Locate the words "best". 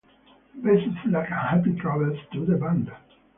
0.55-0.87